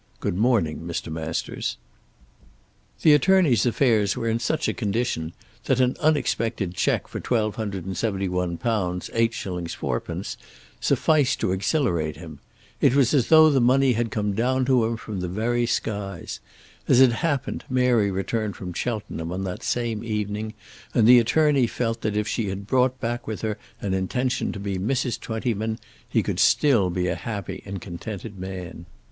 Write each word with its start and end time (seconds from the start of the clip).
Good 0.19 0.35
morning, 0.35 0.79
Mr. 0.79 1.11
Masters." 1.13 1.77
The 3.03 3.13
attorney's 3.13 3.67
affairs 3.67 4.17
were 4.17 4.27
in 4.27 4.39
such 4.39 4.67
a 4.67 4.73
condition 4.73 5.31
that 5.65 5.79
an 5.79 5.95
unexpected 5.99 6.73
cheque 6.73 7.07
for 7.07 7.19
£127 7.21 7.85
8_s._ 8.59 8.59
4_d._ 8.59 10.37
sufficed 10.79 11.39
to 11.39 11.51
exhilarate 11.51 12.17
him. 12.17 12.39
It 12.81 12.95
was 12.95 13.13
as 13.13 13.27
though 13.27 13.51
the 13.51 13.61
money 13.61 13.93
had 13.93 14.09
come 14.09 14.33
down 14.33 14.65
to 14.65 14.85
him 14.85 14.97
from 14.97 15.19
the 15.19 15.27
very 15.27 15.67
skies. 15.67 16.39
As 16.87 16.99
it 16.99 17.11
happened 17.13 17.63
Mary 17.69 18.09
returned 18.09 18.55
from 18.55 18.73
Cheltenham 18.73 19.31
on 19.31 19.43
that 19.43 19.61
same 19.61 20.03
evening 20.03 20.55
and 20.95 21.07
the 21.07 21.19
attorney 21.19 21.67
felt 21.67 22.01
that 22.01 22.17
if 22.17 22.27
she 22.27 22.49
had 22.49 22.65
brought 22.65 22.99
back 22.99 23.27
with 23.27 23.41
her 23.43 23.55
an 23.79 23.93
intention 23.93 24.51
to 24.51 24.59
be 24.59 24.79
Mrs. 24.79 25.19
Twentyman 25.19 25.77
he 26.09 26.23
could 26.23 26.39
still 26.39 26.89
be 26.89 27.05
a 27.05 27.13
happy 27.13 27.61
and 27.67 27.79
contented 27.79 28.39
man. 28.39 28.87